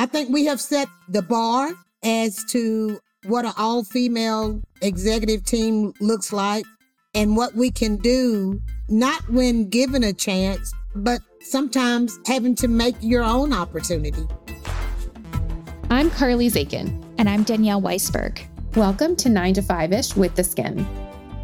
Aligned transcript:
I 0.00 0.06
think 0.06 0.30
we 0.30 0.44
have 0.44 0.60
set 0.60 0.86
the 1.08 1.22
bar 1.22 1.72
as 2.04 2.44
to 2.50 3.00
what 3.24 3.44
an 3.44 3.52
all 3.58 3.82
female 3.82 4.62
executive 4.80 5.44
team 5.44 5.92
looks 6.00 6.32
like 6.32 6.64
and 7.16 7.36
what 7.36 7.56
we 7.56 7.72
can 7.72 7.96
do, 7.96 8.60
not 8.88 9.28
when 9.28 9.68
given 9.68 10.04
a 10.04 10.12
chance, 10.12 10.72
but 10.94 11.20
sometimes 11.40 12.16
having 12.26 12.54
to 12.56 12.68
make 12.68 12.94
your 13.00 13.24
own 13.24 13.52
opportunity. 13.52 14.24
I'm 15.90 16.10
Carly 16.10 16.48
Zakin. 16.48 17.04
And 17.18 17.28
I'm 17.28 17.42
Danielle 17.42 17.82
Weisberg. 17.82 18.38
Welcome 18.76 19.16
to 19.16 19.28
9 19.28 19.54
to 19.54 19.62
5 19.62 19.92
ish 19.92 20.14
with 20.14 20.36
the 20.36 20.42
Skimm. 20.42 21.07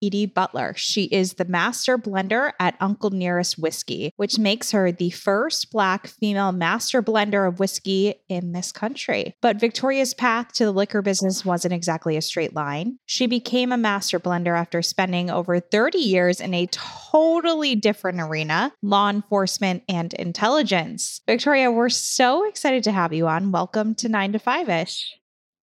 Eady 0.00 0.26
Butler. 0.26 0.74
She 0.76 1.04
is 1.04 1.34
the 1.34 1.44
master 1.44 1.98
blender 1.98 2.52
at 2.60 2.76
Uncle 2.80 3.10
Nearest 3.10 3.58
Whiskey, 3.58 4.12
which 4.16 4.38
makes 4.38 4.70
her 4.72 4.92
the 4.92 5.10
first 5.10 5.70
Black 5.70 6.06
female 6.06 6.52
master 6.52 7.02
blender 7.02 7.46
of 7.46 7.58
whiskey 7.58 8.14
in 8.28 8.52
this 8.52 8.72
country. 8.72 9.34
But 9.40 9.60
Victoria's 9.60 10.14
path 10.14 10.52
to 10.54 10.64
the 10.64 10.72
liquor 10.72 11.02
business 11.02 11.44
wasn't 11.44 11.74
exactly 11.74 12.16
a 12.16 12.22
straight 12.22 12.54
line. 12.54 12.98
She 13.06 13.26
became 13.26 13.72
a 13.72 13.76
master 13.76 14.20
blender 14.20 14.58
after 14.58 14.82
spending 14.82 15.30
over 15.30 15.60
30 15.60 15.98
years 15.98 16.40
in 16.40 16.54
a 16.54 16.66
totally 16.66 17.74
different 17.74 18.20
arena 18.20 18.72
law 18.82 19.10
enforcement 19.10 19.82
and 19.88 20.14
intelligence. 20.14 21.20
Victoria, 21.26 21.70
we're 21.70 21.88
so 21.88 22.48
excited 22.48 22.84
to 22.84 22.92
have 22.92 23.12
you 23.12 23.26
on. 23.26 23.52
Welcome 23.52 23.94
to 23.96 24.08
9 24.08 24.32
to 24.32 24.38
5 24.38 24.68
ish. 24.68 25.18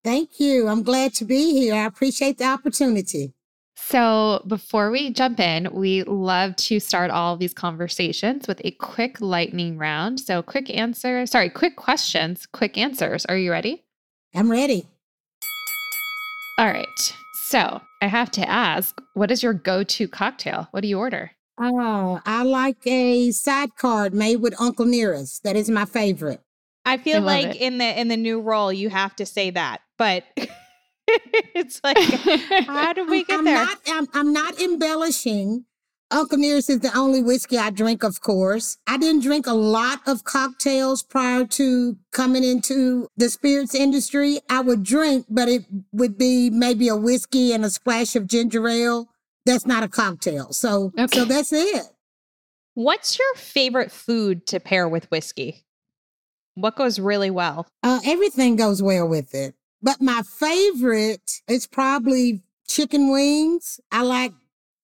Thank 0.03 0.39
you. 0.39 0.67
I'm 0.67 0.83
glad 0.83 1.13
to 1.15 1.25
be 1.25 1.53
here. 1.53 1.75
I 1.75 1.85
appreciate 1.85 2.37
the 2.37 2.45
opportunity. 2.45 3.33
So, 3.85 4.43
before 4.47 4.89
we 4.89 5.11
jump 5.11 5.39
in, 5.39 5.69
we 5.71 6.03
love 6.03 6.55
to 6.55 6.79
start 6.79 7.11
all 7.11 7.33
of 7.33 7.39
these 7.39 7.53
conversations 7.53 8.47
with 8.47 8.59
a 8.63 8.71
quick 8.71 9.21
lightning 9.21 9.77
round. 9.77 10.19
So, 10.19 10.41
quick 10.41 10.69
answer, 10.75 11.25
sorry, 11.25 11.49
quick 11.49 11.75
questions, 11.75 12.45
quick 12.45 12.77
answers. 12.77 13.25
Are 13.25 13.37
you 13.37 13.51
ready? 13.51 13.83
I'm 14.33 14.49
ready. 14.49 14.87
All 16.57 16.65
right. 16.65 17.13
So, 17.49 17.81
I 18.01 18.07
have 18.07 18.31
to 18.31 18.49
ask, 18.49 18.99
what 19.13 19.29
is 19.29 19.43
your 19.43 19.53
go 19.53 19.83
to 19.83 20.07
cocktail? 20.07 20.69
What 20.71 20.81
do 20.81 20.87
you 20.87 20.97
order? 20.97 21.31
Oh, 21.59 22.19
I 22.25 22.43
like 22.43 22.87
a 22.87 23.31
sidecar 23.31 24.09
made 24.09 24.37
with 24.37 24.59
Uncle 24.59 24.85
Nearest. 24.85 25.43
That 25.43 25.55
is 25.55 25.69
my 25.69 25.85
favorite. 25.85 26.41
I 26.85 26.97
feel 26.97 27.17
I 27.17 27.19
like 27.19 27.55
it. 27.55 27.61
in 27.61 27.77
the 27.77 27.99
in 27.99 28.07
the 28.07 28.17
new 28.17 28.41
role 28.41 28.73
you 28.73 28.89
have 28.89 29.15
to 29.17 29.25
say 29.25 29.51
that, 29.51 29.81
but 29.97 30.23
it's 31.55 31.79
like 31.83 31.97
how 32.67 32.93
do 32.93 33.05
we 33.05 33.23
get 33.23 33.39
I'm 33.39 33.45
there? 33.45 33.55
Not, 33.65 33.77
I'm, 33.87 34.07
I'm 34.13 34.33
not 34.33 34.59
embellishing. 34.59 35.65
Uncle 36.11 36.37
Nearest 36.37 36.69
is 36.69 36.79
the 36.81 36.95
only 36.95 37.23
whiskey 37.23 37.57
I 37.57 37.71
drink, 37.71 38.03
of 38.03 38.21
course. 38.21 38.77
I 38.85 38.97
didn't 38.97 39.21
drink 39.23 39.47
a 39.47 39.53
lot 39.53 39.99
of 40.05 40.23
cocktails 40.23 41.01
prior 41.01 41.45
to 41.45 41.97
coming 42.11 42.43
into 42.43 43.07
the 43.17 43.29
spirits 43.31 43.73
industry. 43.73 44.39
I 44.47 44.61
would 44.61 44.83
drink, 44.83 45.25
but 45.27 45.49
it 45.49 45.65
would 45.91 46.15
be 46.17 46.51
maybe 46.51 46.87
a 46.87 46.95
whiskey 46.95 47.51
and 47.51 47.65
a 47.65 47.69
splash 47.71 48.15
of 48.15 48.27
ginger 48.27 48.67
ale. 48.67 49.09
That's 49.47 49.65
not 49.65 49.81
a 49.81 49.87
cocktail. 49.87 50.53
So, 50.53 50.91
Okay. 50.97 51.17
so 51.17 51.25
that's 51.25 51.51
it. 51.51 51.83
What's 52.75 53.17
your 53.17 53.33
favorite 53.35 53.91
food 53.91 54.45
to 54.47 54.59
pair 54.59 54.87
with 54.87 55.09
whiskey? 55.09 55.65
What 56.55 56.75
goes 56.75 56.99
really 56.99 57.31
well? 57.31 57.67
Uh, 57.81 57.99
everything 58.05 58.55
goes 58.55 58.83
well 58.83 59.07
with 59.07 59.33
it. 59.33 59.55
But 59.83 60.01
my 60.01 60.21
favorite 60.21 61.41
is 61.47 61.67
probably 61.67 62.41
chicken 62.67 63.11
wings. 63.11 63.81
I 63.91 64.01
like 64.03 64.31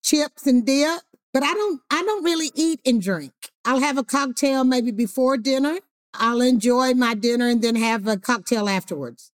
chips 0.04 0.46
and 0.46 0.66
dip, 0.66 1.02
but 1.34 1.42
I 1.42 1.54
don't 1.54 1.82
I 1.90 2.04
don't 2.04 2.24
really 2.24 2.52
eat 2.54 2.82
and 2.86 3.02
drink. 3.02 3.32
I'll 3.64 3.80
have 3.80 3.98
a 3.98 4.04
cocktail 4.04 4.66
maybe 4.66 4.92
before 4.92 5.38
dinner. 5.38 5.80
I'll 6.14 6.42
enjoy 6.42 6.94
my 6.96 7.14
dinner 7.14 7.48
and 7.48 7.62
then 7.62 7.76
have 7.76 8.08
a 8.08 8.18
cocktail 8.18 8.68
afterwards. 8.68 9.32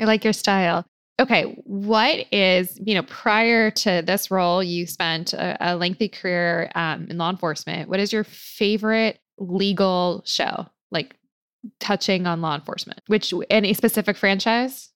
I 0.00 0.04
like 0.04 0.22
your 0.22 0.32
style. 0.32 0.86
Okay, 1.18 1.42
what 1.64 2.26
is, 2.32 2.78
you 2.82 2.94
know, 2.94 3.02
prior 3.02 3.70
to 3.70 4.02
this 4.06 4.30
role, 4.30 4.62
you 4.62 4.86
spent 4.86 5.34
a, 5.34 5.56
a 5.60 5.76
lengthy 5.76 6.08
career 6.08 6.70
um, 6.74 7.08
in 7.10 7.18
law 7.18 7.28
enforcement. 7.28 7.90
What 7.90 8.00
is 8.00 8.10
your 8.10 8.24
favorite 8.24 9.18
legal 9.36 10.22
show, 10.24 10.66
like 10.90 11.16
touching 11.78 12.26
on 12.26 12.40
law 12.40 12.54
enforcement? 12.54 13.00
Which, 13.06 13.34
any 13.50 13.74
specific 13.74 14.16
franchise? 14.16 14.89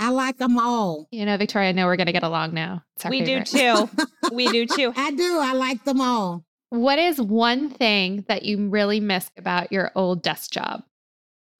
I 0.00 0.08
like 0.08 0.38
them 0.38 0.58
all. 0.58 1.06
You 1.10 1.26
know, 1.26 1.36
Victoria, 1.36 1.68
I 1.68 1.72
know 1.72 1.84
we're 1.84 1.96
going 1.96 2.06
to 2.06 2.12
get 2.12 2.22
along 2.22 2.54
now. 2.54 2.82
It's 2.96 3.04
our 3.04 3.10
We 3.10 3.20
do 3.20 3.44
too. 3.44 3.88
we 4.32 4.48
do 4.48 4.66
too. 4.66 4.92
I 4.96 5.10
do. 5.10 5.38
I 5.38 5.52
like 5.52 5.84
them 5.84 6.00
all. 6.00 6.42
What 6.70 6.98
is 6.98 7.20
one 7.20 7.68
thing 7.68 8.24
that 8.26 8.44
you 8.44 8.68
really 8.70 8.98
miss 8.98 9.30
about 9.36 9.70
your 9.70 9.92
old 9.94 10.22
desk 10.22 10.52
job? 10.52 10.84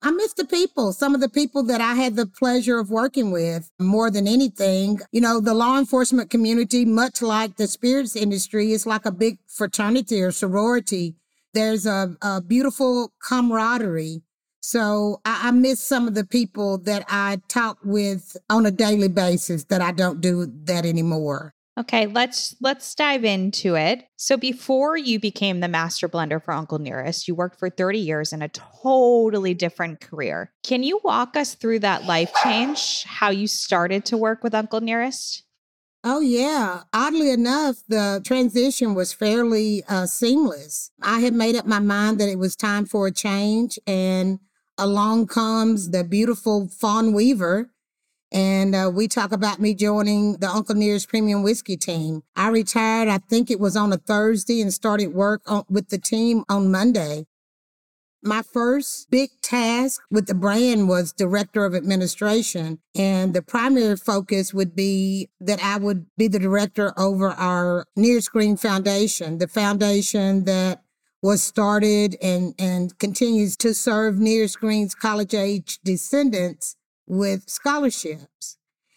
I 0.02 0.10
miss 0.12 0.32
the 0.32 0.46
people, 0.46 0.94
some 0.94 1.14
of 1.14 1.20
the 1.20 1.28
people 1.28 1.62
that 1.64 1.82
I 1.82 1.92
had 1.94 2.16
the 2.16 2.24
pleasure 2.24 2.78
of 2.78 2.90
working 2.90 3.30
with 3.30 3.70
more 3.78 4.10
than 4.10 4.26
anything. 4.26 5.00
You 5.12 5.20
know, 5.20 5.40
the 5.40 5.52
law 5.52 5.78
enforcement 5.78 6.30
community, 6.30 6.86
much 6.86 7.20
like 7.20 7.56
the 7.56 7.66
spirits 7.66 8.16
industry, 8.16 8.72
is 8.72 8.86
like 8.86 9.04
a 9.04 9.12
big 9.12 9.38
fraternity 9.46 10.22
or 10.22 10.32
sorority. 10.32 11.16
There's 11.52 11.84
a, 11.84 12.16
a 12.22 12.40
beautiful 12.40 13.12
camaraderie. 13.22 14.22
So 14.60 15.21
I, 15.25 15.48
I 15.48 15.50
miss 15.50 15.81
some 15.81 16.06
of 16.06 16.15
the 16.15 16.25
people 16.25 16.78
that 16.78 17.04
I 17.09 17.41
talk 17.48 17.78
with 17.84 18.37
on 18.48 18.66
a 18.66 18.71
daily 18.71 19.09
basis 19.09 19.65
that 19.65 19.81
I 19.81 19.93
don't 19.93 20.21
do 20.21 20.47
that 20.65 20.84
anymore. 20.84 21.54
Okay, 21.78 22.06
let's 22.06 22.54
let's 22.60 22.94
dive 22.94 23.25
into 23.25 23.75
it. 23.75 24.06
So 24.16 24.37
before 24.37 24.99
you 24.99 25.19
became 25.19 25.60
the 25.60 25.69
master 25.69 26.09
blender 26.09 26.43
for 26.43 26.53
Uncle 26.53 26.78
Nearest, 26.78 27.26
you 27.26 27.34
worked 27.34 27.59
for 27.59 27.70
30 27.70 27.99
years 27.99 28.32
in 28.34 28.43
a 28.43 28.49
totally 28.49 29.54
different 29.54 30.00
career. 30.00 30.53
Can 30.62 30.82
you 30.82 31.00
walk 31.04 31.37
us 31.37 31.54
through 31.54 31.78
that 31.78 32.04
life 32.04 32.32
change, 32.43 33.04
how 33.04 33.31
you 33.31 33.47
started 33.47 34.04
to 34.06 34.19
work 34.19 34.44
with 34.44 34.54
Uncle 34.54 34.82
Nearest? 34.82 35.44
Oh, 36.03 36.20
yeah. 36.20 36.84
Oddly 36.94 37.31
enough, 37.31 37.82
the 37.88 38.22
transition 38.25 38.94
was 38.94 39.12
fairly 39.12 39.82
uh, 39.87 40.06
seamless. 40.06 40.91
I 41.03 41.20
had 41.20 41.34
made 41.34 41.56
up 41.56 41.66
my 41.66 41.78
mind 41.78 42.19
that 42.20 42.28
it 42.28 42.38
was 42.38 42.56
time 42.56 42.87
for 42.87 43.06
a 43.06 43.12
change, 43.12 43.78
and 43.87 44.38
along 44.80 45.26
comes 45.26 45.91
the 45.91 46.02
beautiful 46.02 46.68
Fawn 46.68 47.12
Weaver. 47.12 47.70
And 48.32 48.74
uh, 48.74 48.91
we 48.94 49.08
talk 49.08 49.32
about 49.32 49.60
me 49.60 49.74
joining 49.74 50.34
the 50.34 50.48
Uncle 50.48 50.76
Nearest 50.76 51.08
Premium 51.08 51.42
Whiskey 51.42 51.76
team. 51.76 52.22
I 52.36 52.48
retired, 52.48 53.08
I 53.08 53.19
think 53.19 53.50
it 53.50 53.58
was 53.58 53.76
on 53.76 53.92
a 53.92 53.96
Thursday, 53.96 54.60
and 54.60 54.72
started 54.72 55.08
work 55.08 55.42
on, 55.46 55.64
with 55.69 55.88
the 55.88 55.98
team 55.98 56.44
on 56.48 56.70
Monday. 56.70 57.26
My 58.22 58.42
first 58.42 59.10
big 59.10 59.30
task 59.42 60.02
with 60.10 60.26
the 60.26 60.34
brand 60.34 60.88
was 60.88 61.12
director 61.12 61.64
of 61.64 61.74
administration. 61.74 62.78
And 62.94 63.34
the 63.34 63.42
primary 63.42 63.96
focus 63.96 64.54
would 64.54 64.76
be 64.76 65.30
that 65.40 65.62
I 65.64 65.78
would 65.78 66.06
be 66.16 66.28
the 66.28 66.38
director 66.38 66.92
over 66.98 67.30
our 67.30 67.86
Nearest 67.96 68.30
Green 68.30 68.56
Foundation, 68.56 69.38
the 69.38 69.48
foundation 69.48 70.44
that 70.44 70.84
was 71.22 71.42
started 71.42 72.16
and, 72.22 72.54
and 72.58 72.98
continues 72.98 73.56
to 73.58 73.75
serve 73.75 74.19
Nearest 74.19 74.58
Green's 74.58 74.94
college 74.94 75.34
age 75.34 75.78
descendants 75.84 76.76
with 77.06 77.48
scholarships. 77.48 78.56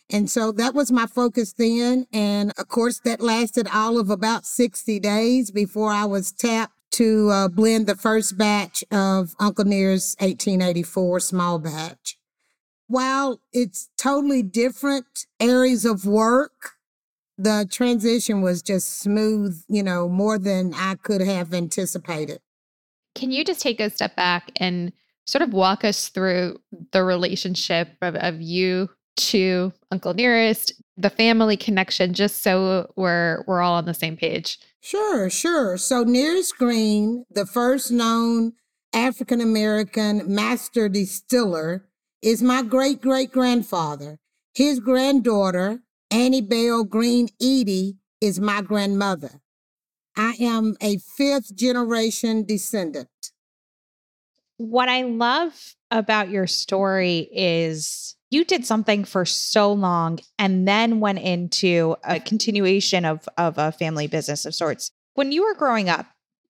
And 0.09 0.29
so 0.29 0.51
that 0.53 0.73
was 0.75 0.91
my 0.91 1.07
focus 1.07 1.53
then. 1.53 2.05
And 2.13 2.53
of 2.57 2.67
course, 2.67 2.99
that 2.99 3.19
lasted 3.19 3.67
all 3.73 3.99
of 3.99 4.09
about 4.09 4.45
60 4.45 4.99
days 4.99 5.51
before 5.51 5.89
I 5.89 6.05
was 6.05 6.31
tapped 6.31 6.73
to 6.91 7.29
uh, 7.29 7.47
blend 7.47 7.87
the 7.87 7.95
first 7.95 8.37
batch 8.37 8.83
of 8.91 9.33
Uncle 9.39 9.65
Nearest 9.65 10.19
1884 10.21 11.19
small 11.21 11.57
batch. 11.57 12.17
While 12.87 13.39
it's 13.51 13.89
totally 13.97 14.43
different 14.43 15.25
areas 15.39 15.85
of 15.85 16.05
work, 16.05 16.72
the 17.43 17.67
transition 17.69 18.41
was 18.41 18.61
just 18.61 18.99
smooth, 18.99 19.61
you 19.67 19.83
know, 19.83 20.07
more 20.07 20.39
than 20.39 20.73
I 20.73 20.95
could 20.95 21.21
have 21.21 21.53
anticipated. 21.53 22.39
Can 23.15 23.31
you 23.31 23.43
just 23.43 23.61
take 23.61 23.79
a 23.79 23.89
step 23.89 24.15
back 24.15 24.51
and 24.57 24.93
sort 25.25 25.41
of 25.41 25.53
walk 25.53 25.83
us 25.83 26.09
through 26.09 26.59
the 26.91 27.03
relationship 27.03 27.89
of, 28.01 28.15
of 28.15 28.41
you 28.41 28.89
to 29.15 29.73
Uncle 29.91 30.13
Nearest, 30.13 30.73
the 30.97 31.09
family 31.09 31.57
connection, 31.57 32.13
just 32.13 32.41
so 32.41 32.91
we're 32.95 33.43
we're 33.45 33.61
all 33.61 33.75
on 33.75 33.85
the 33.85 33.93
same 33.93 34.17
page? 34.17 34.57
Sure, 34.81 35.29
sure. 35.29 35.77
So 35.77 36.03
Nearest 36.03 36.57
Green, 36.57 37.25
the 37.29 37.45
first 37.45 37.91
known 37.91 38.53
African 38.93 39.41
American 39.41 40.33
master 40.33 40.87
distiller, 40.87 41.85
is 42.21 42.41
my 42.41 42.63
great 42.63 43.01
great 43.01 43.31
grandfather. 43.31 44.19
His 44.55 44.79
granddaughter, 44.79 45.81
Annie 46.13 46.41
Bell 46.41 46.83
Green 46.83 47.29
Eady 47.39 47.97
is 48.21 48.39
my 48.39 48.61
grandmother. 48.61 49.41
I 50.15 50.35
am 50.39 50.77
a 50.79 50.99
fifth 51.17 51.55
generation 51.55 52.45
descendant. 52.45 53.09
What 54.57 54.89
I 54.89 55.01
love 55.01 55.73
about 55.89 56.29
your 56.29 56.45
story 56.45 57.27
is 57.33 58.15
you 58.29 58.45
did 58.45 58.63
something 58.63 59.05
for 59.05 59.25
so 59.25 59.73
long 59.73 60.19
and 60.37 60.67
then 60.67 60.99
went 60.99 61.17
into 61.17 61.95
a 62.03 62.19
continuation 62.19 63.05
of, 63.05 63.27
of 63.35 63.57
a 63.57 63.71
family 63.71 64.05
business 64.05 64.45
of 64.45 64.53
sorts. 64.53 64.91
When 65.15 65.31
you 65.31 65.41
were 65.41 65.55
growing 65.55 65.89
up 65.89 66.05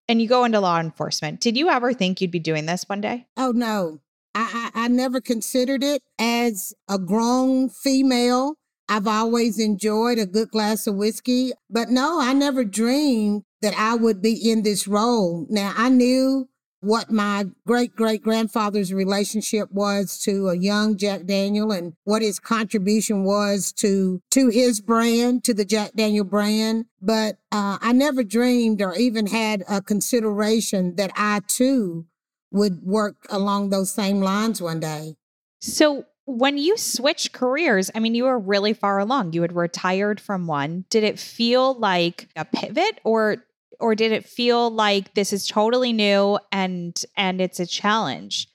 and 0.09 0.21
you 0.21 0.27
go 0.27 0.43
into 0.43 0.59
law 0.59 0.81
enforcement, 0.81 1.39
did 1.39 1.55
you 1.55 1.69
ever 1.69 1.93
think 1.93 2.19
you'd 2.19 2.31
be 2.31 2.39
doing 2.39 2.65
this 2.65 2.83
one 2.89 2.99
day? 2.99 3.27
Oh, 3.37 3.53
no. 3.55 4.01
I, 4.35 4.71
I, 4.75 4.85
I 4.85 4.87
never 4.89 5.21
considered 5.21 5.83
it 5.83 6.03
as 6.19 6.73
a 6.89 6.99
grown 6.99 7.69
female. 7.69 8.57
I've 8.89 9.07
always 9.07 9.59
enjoyed 9.59 10.19
a 10.19 10.25
good 10.25 10.51
glass 10.51 10.87
of 10.87 10.95
whiskey, 10.95 11.53
but 11.69 11.89
no, 11.89 12.19
I 12.19 12.33
never 12.33 12.63
dreamed 12.63 13.43
that 13.61 13.73
I 13.77 13.95
would 13.95 14.21
be 14.21 14.51
in 14.51 14.63
this 14.63 14.87
role. 14.87 15.47
Now, 15.49 15.73
I 15.75 15.89
knew 15.89 16.49
what 16.83 17.09
my 17.09 17.45
great 17.65 17.95
great 17.95 18.21
grandfather's 18.21 18.93
relationship 18.93 19.71
was 19.71 20.19
to 20.19 20.49
a 20.49 20.57
young 20.57 20.97
Jack 20.97 21.25
Daniel 21.25 21.71
and 21.71 21.93
what 22.03 22.21
his 22.21 22.39
contribution 22.39 23.23
was 23.23 23.71
to 23.71 24.21
to 24.31 24.49
his 24.49 24.81
brand, 24.81 25.45
to 25.45 25.53
the 25.53 25.63
Jack 25.63 25.93
Daniel 25.95 26.25
brand. 26.25 26.85
But 27.01 27.37
uh, 27.53 27.77
I 27.81 27.93
never 27.93 28.21
dreamed 28.21 28.81
or 28.81 28.93
even 28.95 29.27
had 29.27 29.63
a 29.69 29.81
consideration 29.81 30.97
that 30.97 31.11
I 31.15 31.39
too 31.47 32.05
would 32.51 32.83
work 32.83 33.15
along 33.29 33.69
those 33.69 33.89
same 33.89 34.19
lines 34.19 34.61
one 34.61 34.81
day. 34.81 35.15
So 35.61 36.03
when 36.25 36.57
you 36.57 36.77
switched 36.77 37.33
careers, 37.33 37.91
I 37.93 37.99
mean, 37.99 38.15
you 38.15 38.23
were 38.23 38.39
really 38.39 38.73
far 38.73 38.99
along. 38.99 39.33
You 39.33 39.41
had 39.41 39.55
retired 39.55 40.21
from 40.21 40.47
one. 40.47 40.85
Did 40.89 41.03
it 41.03 41.19
feel 41.19 41.73
like 41.73 42.29
a 42.35 42.45
pivot 42.45 42.99
or 43.03 43.37
or 43.79 43.95
did 43.95 44.11
it 44.11 44.25
feel 44.25 44.69
like 44.69 45.13
this 45.13 45.33
is 45.33 45.47
totally 45.47 45.91
new 45.91 46.39
and 46.51 47.01
and 47.17 47.41
it's 47.41 47.59
a 47.59 47.65
challenge? 47.65 48.47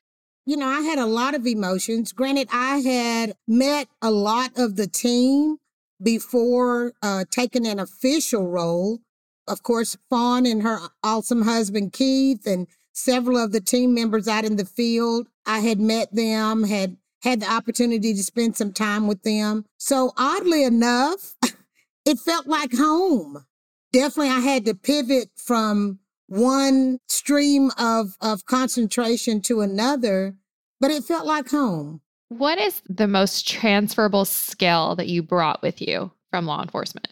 You 0.46 0.56
know, 0.56 0.66
I 0.66 0.80
had 0.80 0.98
a 0.98 1.06
lot 1.06 1.34
of 1.34 1.46
emotions. 1.46 2.12
Granted, 2.12 2.48
I 2.50 2.78
had 2.78 3.34
met 3.46 3.88
a 4.00 4.10
lot 4.10 4.52
of 4.56 4.76
the 4.76 4.86
team 4.86 5.58
before 6.02 6.94
uh, 7.02 7.24
taking 7.30 7.66
an 7.66 7.78
official 7.78 8.48
role. 8.48 9.00
Of 9.46 9.62
course, 9.62 9.96
Fawn 10.08 10.46
and 10.46 10.62
her 10.62 10.78
awesome 11.02 11.42
husband 11.42 11.92
Keith, 11.92 12.46
and 12.46 12.66
several 12.92 13.36
of 13.36 13.52
the 13.52 13.60
team 13.60 13.92
members 13.92 14.26
out 14.26 14.46
in 14.46 14.56
the 14.56 14.64
field. 14.64 15.28
I 15.44 15.60
had 15.60 15.80
met 15.80 16.14
them, 16.14 16.64
had 16.64 16.96
had 17.22 17.40
the 17.40 17.50
opportunity 17.50 18.14
to 18.14 18.22
spend 18.22 18.56
some 18.56 18.72
time 18.72 19.06
with 19.06 19.22
them. 19.22 19.64
So 19.78 20.12
oddly 20.16 20.64
enough, 20.64 21.34
it 22.04 22.18
felt 22.18 22.46
like 22.46 22.72
home 22.72 23.44
definitely 23.92 24.30
I 24.30 24.40
had 24.40 24.64
to 24.66 24.74
pivot 24.74 25.30
from 25.36 25.98
one 26.26 26.98
stream 27.08 27.70
of, 27.78 28.16
of 28.20 28.44
concentration 28.44 29.40
to 29.42 29.60
another, 29.60 30.34
but 30.80 30.90
it 30.90 31.04
felt 31.04 31.26
like 31.26 31.50
home. 31.50 32.00
What 32.28 32.58
is 32.58 32.82
the 32.88 33.08
most 33.08 33.48
transferable 33.48 34.26
skill 34.26 34.94
that 34.96 35.08
you 35.08 35.22
brought 35.22 35.62
with 35.62 35.80
you 35.80 36.12
from 36.30 36.46
law 36.46 36.62
enforcement? 36.62 37.08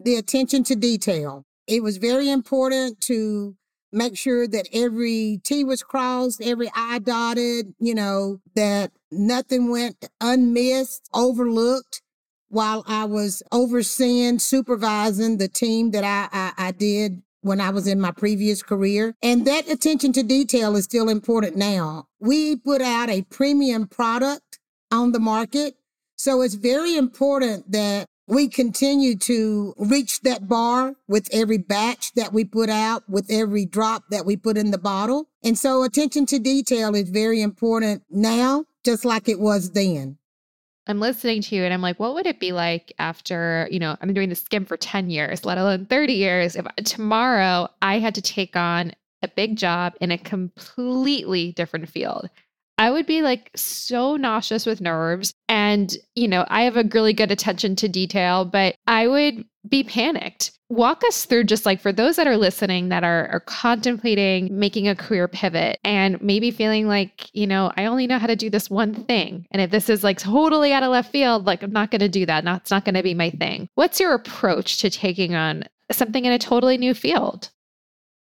The 0.00 0.16
attention 0.16 0.64
to 0.64 0.74
detail. 0.74 1.44
It 1.68 1.82
was 1.82 1.98
very 1.98 2.28
important 2.28 3.00
to 3.02 3.56
make 3.92 4.18
sure 4.18 4.48
that 4.48 4.66
every 4.72 5.40
T 5.44 5.62
was 5.62 5.84
crossed, 5.84 6.42
every 6.42 6.70
I 6.74 6.98
dotted, 6.98 7.74
you 7.78 7.94
know, 7.94 8.40
that 8.56 8.90
nothing 9.12 9.70
went 9.70 10.08
unmissed, 10.20 11.08
overlooked 11.14 12.02
while 12.48 12.84
I 12.86 13.04
was 13.06 13.42
overseeing, 13.50 14.38
supervising 14.38 15.38
the 15.38 15.48
team 15.48 15.90
that 15.92 16.04
I, 16.04 16.28
I, 16.32 16.68
I 16.68 16.70
did 16.72 17.22
when 17.40 17.60
I 17.60 17.70
was 17.70 17.86
in 17.86 18.00
my 18.00 18.12
previous 18.12 18.62
career. 18.62 19.14
And 19.22 19.46
that 19.46 19.68
attention 19.68 20.12
to 20.12 20.22
detail 20.22 20.76
is 20.76 20.84
still 20.84 21.08
important 21.08 21.56
now. 21.56 22.08
We 22.20 22.56
put 22.56 22.82
out 22.82 23.08
a 23.08 23.22
premium 23.22 23.86
product 23.86 24.58
on 24.90 25.12
the 25.12 25.20
market. 25.20 25.74
So 26.16 26.42
it's 26.42 26.54
very 26.54 26.96
important 26.96 27.72
that 27.72 28.06
we 28.32 28.48
continue 28.48 29.14
to 29.16 29.74
reach 29.76 30.20
that 30.22 30.48
bar 30.48 30.94
with 31.06 31.28
every 31.32 31.58
batch 31.58 32.12
that 32.14 32.32
we 32.32 32.44
put 32.44 32.70
out, 32.70 33.02
with 33.08 33.26
every 33.30 33.66
drop 33.66 34.04
that 34.10 34.24
we 34.24 34.36
put 34.36 34.56
in 34.56 34.70
the 34.70 34.78
bottle. 34.78 35.28
And 35.44 35.58
so 35.58 35.82
attention 35.82 36.24
to 36.26 36.38
detail 36.38 36.94
is 36.94 37.10
very 37.10 37.42
important 37.42 38.04
now, 38.10 38.64
just 38.84 39.04
like 39.04 39.28
it 39.28 39.38
was 39.38 39.72
then. 39.72 40.16
I'm 40.86 40.98
listening 40.98 41.42
to 41.42 41.54
you 41.54 41.62
and 41.62 41.74
I'm 41.74 41.82
like, 41.82 42.00
what 42.00 42.14
would 42.14 42.26
it 42.26 42.40
be 42.40 42.52
like 42.52 42.92
after, 42.98 43.68
you 43.70 43.78
know, 43.78 43.96
I'm 44.00 44.14
doing 44.14 44.30
the 44.30 44.34
Skimm 44.34 44.66
for 44.66 44.76
10 44.76 45.10
years, 45.10 45.44
let 45.44 45.58
alone 45.58 45.86
30 45.86 46.14
years, 46.14 46.56
if 46.56 46.66
tomorrow 46.84 47.68
I 47.82 47.98
had 47.98 48.14
to 48.16 48.22
take 48.22 48.56
on 48.56 48.92
a 49.22 49.28
big 49.28 49.56
job 49.56 49.92
in 50.00 50.10
a 50.10 50.18
completely 50.18 51.52
different 51.52 51.88
field? 51.88 52.30
I 52.78 52.90
would 52.90 53.06
be 53.06 53.22
like 53.22 53.50
so 53.54 54.16
nauseous 54.16 54.66
with 54.66 54.80
nerves. 54.80 55.34
And, 55.48 55.94
you 56.14 56.28
know, 56.28 56.44
I 56.48 56.62
have 56.62 56.76
a 56.76 56.88
really 56.92 57.12
good 57.12 57.30
attention 57.30 57.76
to 57.76 57.88
detail, 57.88 58.44
but 58.44 58.74
I 58.86 59.06
would 59.06 59.44
be 59.68 59.84
panicked. 59.84 60.52
Walk 60.68 61.02
us 61.04 61.26
through 61.26 61.44
just 61.44 61.66
like 61.66 61.80
for 61.80 61.92
those 61.92 62.16
that 62.16 62.26
are 62.26 62.36
listening 62.36 62.88
that 62.88 63.04
are, 63.04 63.28
are 63.28 63.40
contemplating 63.40 64.58
making 64.58 64.88
a 64.88 64.96
career 64.96 65.28
pivot 65.28 65.78
and 65.84 66.20
maybe 66.22 66.50
feeling 66.50 66.88
like, 66.88 67.28
you 67.34 67.46
know, 67.46 67.70
I 67.76 67.84
only 67.84 68.06
know 68.06 68.18
how 68.18 68.26
to 68.26 68.34
do 68.34 68.48
this 68.48 68.70
one 68.70 69.04
thing. 69.04 69.46
And 69.50 69.60
if 69.60 69.70
this 69.70 69.90
is 69.90 70.02
like 70.02 70.18
totally 70.18 70.72
out 70.72 70.82
of 70.82 70.90
left 70.90 71.12
field, 71.12 71.46
like 71.46 71.62
I'm 71.62 71.72
not 71.72 71.90
going 71.90 72.00
to 72.00 72.08
do 72.08 72.24
that. 72.26 72.42
Not, 72.42 72.62
it's 72.62 72.70
not 72.70 72.84
going 72.84 72.94
to 72.94 73.02
be 73.02 73.14
my 73.14 73.30
thing. 73.30 73.68
What's 73.74 74.00
your 74.00 74.14
approach 74.14 74.78
to 74.78 74.90
taking 74.90 75.34
on 75.34 75.64
something 75.90 76.24
in 76.24 76.32
a 76.32 76.38
totally 76.38 76.78
new 76.78 76.94
field? 76.94 77.50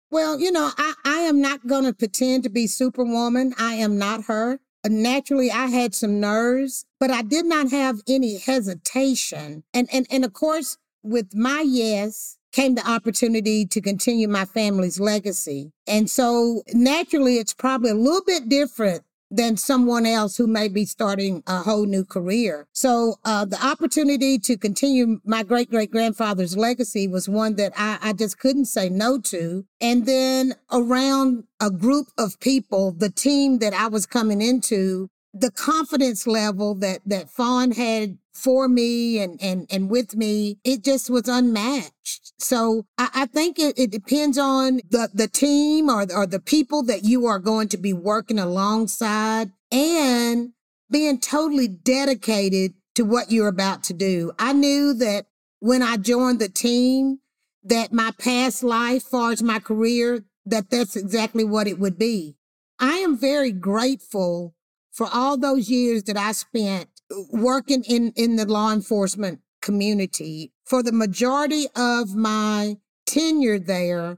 Well, 0.10 0.40
you 0.40 0.52
know, 0.52 0.72
I, 0.78 0.94
I 1.04 1.18
am 1.20 1.42
not 1.42 1.68
going 1.68 1.84
to 1.84 1.94
pretend 1.94 2.44
to 2.44 2.50
be 2.50 2.68
Superwoman. 2.68 3.54
I 3.58 3.74
am 3.74 3.98
not 3.98 4.24
her. 4.26 4.60
Uh, 4.86 4.90
naturally, 4.90 5.52
I 5.52 5.68
had 5.68 5.94
some 5.94 6.20
nerves, 6.20 6.86
but 7.00 7.12
I 7.12 7.24
did 7.24 7.46
not 7.46 7.72
have 7.72 8.02
any 8.08 8.38
hesitation. 8.38 9.64
And, 9.74 9.90
and, 9.92 10.08
and 10.10 10.24
of 10.24 10.34
course, 10.34 10.78
with 11.04 11.36
my 11.36 11.62
yes 11.62 12.38
came 12.54 12.76
the 12.76 12.90
opportunity 12.90 13.66
to 13.66 13.82
continue 13.82 14.28
my 14.28 14.46
family's 14.46 15.00
legacy. 15.00 15.74
And 15.86 16.10
so 16.10 16.64
naturally, 16.74 17.38
it's 17.38 17.54
probably 17.54 17.92
a 17.92 17.96
little 17.96 18.24
bit 18.26 18.48
different 18.48 19.04
than 19.30 19.58
someone 19.58 20.06
else 20.06 20.38
who 20.38 20.48
may 20.48 20.68
be 20.68 20.86
starting 20.86 21.44
a 21.48 21.60
whole 21.60 21.86
new 21.86 22.06
career. 22.06 22.68
So 22.72 23.16
uh, 23.26 23.46
the 23.46 23.64
opportunity 23.64 24.40
to 24.40 24.58
continue 24.58 25.20
my 25.26 25.44
great 25.44 25.70
great 25.70 25.92
grandfather's 25.92 26.56
legacy 26.56 27.08
was 27.08 27.28
one 27.28 27.56
that 27.56 27.74
I, 27.76 27.98
I 28.02 28.14
just 28.14 28.40
couldn't 28.40 28.66
say 28.66 28.90
no 28.90 29.20
to. 29.20 29.66
And 29.82 30.06
then 30.06 30.56
around 30.72 31.44
a 31.60 31.70
group 31.70 32.08
of 32.18 32.40
people, 32.40 32.92
the 32.92 33.10
team 33.10 33.60
that 33.60 33.74
I 33.74 33.88
was 33.88 34.06
coming 34.06 34.42
into, 34.42 35.10
the 35.34 35.52
confidence 35.52 36.26
level 36.26 36.76
that 36.76 37.02
that 37.06 37.30
Fawn 37.30 37.72
had 37.72 38.18
for 38.38 38.68
me 38.68 39.20
and 39.20 39.42
and 39.42 39.68
and 39.70 39.90
with 39.90 40.16
me, 40.16 40.60
it 40.64 40.84
just 40.84 41.10
was 41.10 41.28
unmatched. 41.28 42.34
So 42.40 42.86
I, 42.98 43.10
I 43.14 43.26
think 43.26 43.60
it, 43.60 43.78
it 43.78 43.92
depends 43.92 44.38
on 44.38 44.82
the 44.90 45.10
the 45.14 45.28
team 45.28 45.90
or 45.90 46.06
or 46.14 46.26
the 46.26 46.40
people 46.40 46.84
that 46.84 47.04
you 47.04 47.26
are 47.26 47.40
going 47.40 47.70
to 47.70 47.78
be 47.78 47.94
working 47.94 48.40
alongside 48.40 49.52
and 49.72 50.52
being 50.90 51.20
totally 51.20 51.68
dedicated 51.68 52.74
to 52.96 53.04
what 53.04 53.32
you're 53.32 53.48
about 53.48 53.84
to 53.84 53.94
do. 53.94 54.32
I 54.40 54.54
knew 54.54 54.94
that 54.94 55.26
when 55.60 55.82
I 55.82 55.98
joined 55.98 56.40
the 56.40 56.50
team 56.50 57.20
that 57.64 57.92
my 57.92 58.12
past 58.20 58.64
life, 58.64 59.04
far 59.04 59.32
as 59.32 59.44
my 59.44 59.60
career, 59.60 60.24
that 60.46 60.70
that's 60.70 60.96
exactly 60.96 61.44
what 61.44 61.68
it 61.68 61.80
would 61.80 61.98
be. 61.98 62.38
I 62.80 62.98
am 62.98 63.18
very 63.18 63.52
grateful 63.52 64.56
for 64.92 65.08
all 65.12 65.38
those 65.38 65.70
years 65.70 66.04
that 66.04 66.18
I 66.18 66.32
spent 66.32 66.90
working 67.32 67.84
in, 67.84 68.14
in 68.16 68.36
the 68.36 68.46
law 68.46 68.72
enforcement 68.72 69.40
community, 69.62 70.52
for 70.66 70.84
the 70.84 70.92
majority 70.92 71.68
of 71.76 72.16
my 72.16 72.78
tenure 73.06 73.60
there, 73.60 74.18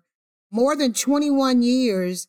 more 0.51 0.75
than 0.75 0.93
21 0.93 1.61
years, 1.61 2.27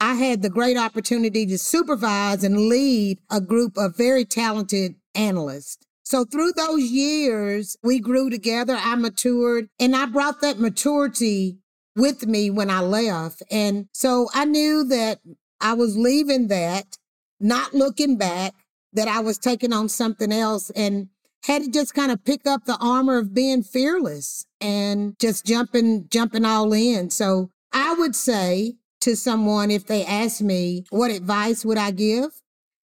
I 0.00 0.14
had 0.14 0.42
the 0.42 0.50
great 0.50 0.76
opportunity 0.76 1.46
to 1.46 1.58
supervise 1.58 2.42
and 2.42 2.68
lead 2.68 3.18
a 3.30 3.40
group 3.40 3.76
of 3.76 3.96
very 3.96 4.24
talented 4.24 4.94
analysts. 5.14 5.86
So 6.02 6.24
through 6.24 6.52
those 6.52 6.82
years, 6.82 7.76
we 7.82 8.00
grew 8.00 8.30
together. 8.30 8.76
I 8.76 8.96
matured 8.96 9.68
and 9.78 9.94
I 9.94 10.06
brought 10.06 10.40
that 10.40 10.58
maturity 10.58 11.58
with 11.94 12.26
me 12.26 12.50
when 12.50 12.70
I 12.70 12.80
left. 12.80 13.42
And 13.50 13.86
so 13.92 14.28
I 14.34 14.44
knew 14.44 14.84
that 14.84 15.20
I 15.60 15.74
was 15.74 15.96
leaving 15.96 16.48
that, 16.48 16.96
not 17.38 17.74
looking 17.74 18.16
back, 18.16 18.54
that 18.92 19.08
I 19.08 19.20
was 19.20 19.38
taking 19.38 19.72
on 19.72 19.88
something 19.88 20.32
else 20.32 20.70
and 20.70 21.08
had 21.44 21.62
to 21.62 21.70
just 21.70 21.94
kind 21.94 22.12
of 22.12 22.24
pick 22.24 22.46
up 22.46 22.64
the 22.64 22.76
armor 22.80 23.16
of 23.16 23.34
being 23.34 23.62
fearless 23.62 24.46
and 24.60 25.18
just 25.18 25.46
jumping, 25.46 26.06
jumping 26.10 26.44
all 26.44 26.72
in. 26.72 27.10
So 27.10 27.50
I 27.72 27.94
would 27.94 28.14
say 28.14 28.74
to 29.00 29.16
someone, 29.16 29.70
if 29.70 29.86
they 29.86 30.04
ask 30.04 30.40
me, 30.40 30.84
what 30.90 31.10
advice 31.10 31.64
would 31.64 31.78
I 31.78 31.90
give? 31.92 32.42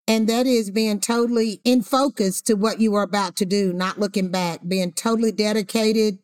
And 0.08 0.28
that 0.28 0.46
is 0.46 0.70
being 0.70 1.00
totally 1.00 1.60
in 1.64 1.82
focus 1.82 2.42
to 2.42 2.54
what 2.54 2.80
you 2.80 2.94
are 2.94 3.04
about 3.04 3.36
to 3.36 3.46
do, 3.46 3.72
not 3.72 3.98
looking 3.98 4.28
back, 4.28 4.60
being 4.66 4.92
totally 4.92 5.32
dedicated 5.32 6.18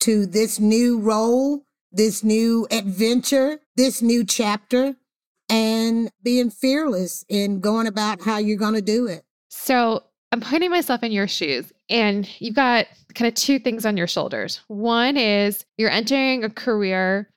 to 0.00 0.26
this 0.26 0.60
new 0.60 0.98
role, 0.98 1.64
this 1.90 2.22
new 2.22 2.66
adventure, 2.70 3.60
this 3.76 4.02
new 4.02 4.24
chapter, 4.24 4.96
and 5.52 6.10
being 6.22 6.50
fearless 6.50 7.24
in 7.28 7.60
going 7.60 7.86
about 7.86 8.22
how 8.22 8.38
you're 8.38 8.56
going 8.56 8.74
to 8.74 8.82
do 8.82 9.06
it. 9.06 9.22
So 9.50 10.02
I'm 10.32 10.40
putting 10.40 10.70
myself 10.70 11.02
in 11.02 11.12
your 11.12 11.28
shoes, 11.28 11.70
and 11.90 12.26
you've 12.40 12.56
got 12.56 12.86
kind 13.14 13.28
of 13.28 13.34
two 13.34 13.58
things 13.58 13.84
on 13.84 13.98
your 13.98 14.06
shoulders. 14.06 14.62
One 14.68 15.18
is 15.18 15.66
you're 15.76 15.90
entering 15.90 16.42
a 16.42 16.48
career 16.48 17.28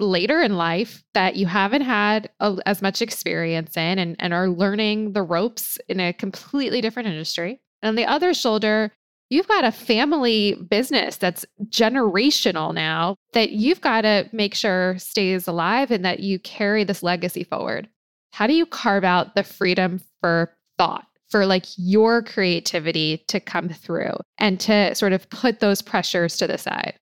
later 0.00 0.42
in 0.42 0.56
life 0.56 1.04
that 1.14 1.36
you 1.36 1.46
haven't 1.46 1.82
had 1.82 2.30
a, 2.40 2.58
as 2.66 2.82
much 2.82 3.00
experience 3.00 3.76
in 3.76 4.00
and, 4.00 4.16
and 4.18 4.34
are 4.34 4.48
learning 4.48 5.12
the 5.12 5.22
ropes 5.22 5.78
in 5.88 6.00
a 6.00 6.12
completely 6.12 6.80
different 6.80 7.08
industry. 7.08 7.60
And 7.80 7.90
on 7.90 7.94
the 7.94 8.06
other 8.06 8.34
shoulder, 8.34 8.90
you've 9.32 9.48
got 9.48 9.64
a 9.64 9.72
family 9.72 10.54
business 10.68 11.16
that's 11.16 11.46
generational 11.68 12.74
now 12.74 13.16
that 13.32 13.52
you've 13.52 13.80
got 13.80 14.02
to 14.02 14.28
make 14.30 14.54
sure 14.54 14.98
stays 14.98 15.48
alive 15.48 15.90
and 15.90 16.04
that 16.04 16.20
you 16.20 16.38
carry 16.38 16.84
this 16.84 17.02
legacy 17.02 17.42
forward. 17.42 17.88
How 18.32 18.46
do 18.46 18.52
you 18.52 18.66
carve 18.66 19.04
out 19.04 19.34
the 19.34 19.42
freedom 19.42 20.02
for 20.20 20.54
thought? 20.76 21.06
For 21.30 21.46
like 21.46 21.64
your 21.78 22.22
creativity 22.22 23.24
to 23.28 23.40
come 23.40 23.70
through 23.70 24.12
and 24.36 24.60
to 24.60 24.94
sort 24.94 25.14
of 25.14 25.30
put 25.30 25.60
those 25.60 25.80
pressures 25.80 26.36
to 26.36 26.46
the 26.46 26.58
side? 26.58 26.98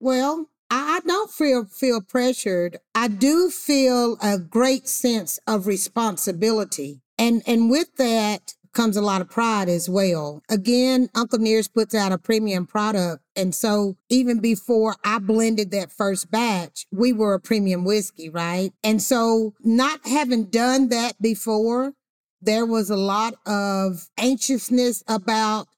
Well, 0.00 0.48
I 0.70 1.00
don't 1.06 1.30
feel 1.30 1.66
feel 1.66 2.00
pressured. 2.00 2.78
I 2.94 3.08
do 3.08 3.50
feel 3.50 4.16
a 4.22 4.38
great 4.38 4.88
sense 4.88 5.38
of 5.46 5.66
responsibility. 5.66 7.02
And 7.18 7.42
and 7.46 7.70
with 7.70 7.94
that 7.96 8.54
comes 8.72 8.96
a 8.96 9.02
lot 9.02 9.20
of 9.20 9.30
pride 9.30 9.68
as 9.68 9.88
well. 9.88 10.42
Again, 10.48 11.08
Uncle 11.14 11.38
Nearest 11.38 11.74
puts 11.74 11.94
out 11.94 12.12
a 12.12 12.18
premium 12.18 12.66
product. 12.66 13.22
And 13.36 13.54
so 13.54 13.96
even 14.08 14.40
before 14.40 14.96
I 15.04 15.18
blended 15.18 15.70
that 15.72 15.92
first 15.92 16.30
batch, 16.30 16.86
we 16.90 17.12
were 17.12 17.34
a 17.34 17.40
premium 17.40 17.84
whiskey, 17.84 18.28
right? 18.28 18.72
And 18.82 19.02
so 19.02 19.54
not 19.60 20.00
having 20.06 20.44
done 20.44 20.88
that 20.88 21.20
before, 21.20 21.92
there 22.40 22.66
was 22.66 22.90
a 22.90 22.96
lot 22.96 23.34
of 23.46 24.08
anxiousness 24.18 25.02
about 25.06 25.68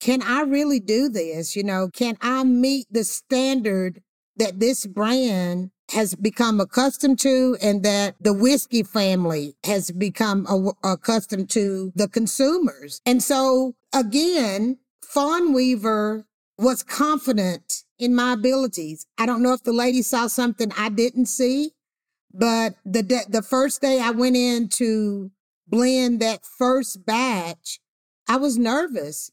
can 0.00 0.22
I 0.22 0.42
really 0.42 0.80
do 0.80 1.08
this? 1.08 1.54
You 1.54 1.62
know, 1.62 1.88
can 1.92 2.16
I 2.22 2.42
meet 2.44 2.86
the 2.90 3.04
standard 3.04 4.02
that 4.36 4.58
this 4.58 4.86
brand 4.86 5.70
has 5.92 6.14
become 6.14 6.60
accustomed 6.60 7.18
to 7.20 7.56
and 7.62 7.82
that 7.82 8.14
the 8.20 8.32
whiskey 8.32 8.82
family 8.82 9.56
has 9.64 9.90
become 9.90 10.46
a, 10.48 10.88
accustomed 10.92 11.50
to 11.50 11.92
the 11.94 12.08
consumers. 12.08 13.00
And 13.04 13.22
so 13.22 13.74
again, 13.92 14.78
Fawn 15.02 15.52
Weaver 15.52 16.26
was 16.58 16.82
confident 16.82 17.84
in 17.98 18.14
my 18.14 18.34
abilities. 18.34 19.06
I 19.18 19.26
don't 19.26 19.42
know 19.42 19.52
if 19.52 19.62
the 19.62 19.72
lady 19.72 20.02
saw 20.02 20.26
something 20.26 20.72
I 20.76 20.88
didn't 20.88 21.26
see, 21.26 21.72
but 22.32 22.74
the 22.84 23.02
de- 23.02 23.28
the 23.28 23.42
first 23.42 23.80
day 23.80 23.98
I 24.00 24.10
went 24.10 24.36
in 24.36 24.68
to 24.70 25.30
blend 25.66 26.20
that 26.20 26.44
first 26.44 27.04
batch, 27.06 27.80
I 28.28 28.36
was 28.36 28.58
nervous, 28.58 29.30